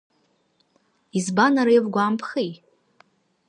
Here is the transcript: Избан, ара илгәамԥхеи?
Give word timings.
Избан, 1.17 1.53
ара 1.61 1.71
илгәамԥхеи? 1.77 2.51